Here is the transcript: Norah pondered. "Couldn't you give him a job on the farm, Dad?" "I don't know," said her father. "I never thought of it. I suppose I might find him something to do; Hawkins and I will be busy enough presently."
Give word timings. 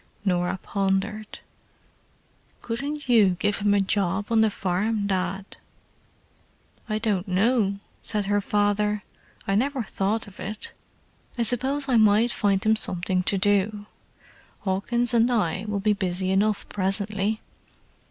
Norah 0.25 0.57
pondered. 0.63 1.41
"Couldn't 2.63 3.07
you 3.07 3.37
give 3.37 3.57
him 3.57 3.75
a 3.75 3.79
job 3.79 4.31
on 4.31 4.41
the 4.41 4.49
farm, 4.49 5.05
Dad?" 5.05 5.57
"I 6.89 6.97
don't 6.97 7.27
know," 7.27 7.77
said 8.01 8.25
her 8.25 8.41
father. 8.41 9.03
"I 9.47 9.53
never 9.53 9.83
thought 9.83 10.27
of 10.27 10.39
it. 10.39 10.73
I 11.37 11.43
suppose 11.43 11.87
I 11.87 11.97
might 11.97 12.31
find 12.31 12.63
him 12.63 12.75
something 12.75 13.21
to 13.21 13.37
do; 13.37 13.85
Hawkins 14.61 15.13
and 15.13 15.31
I 15.31 15.65
will 15.67 15.79
be 15.79 15.93
busy 15.93 16.31
enough 16.31 16.67
presently." 16.67 17.39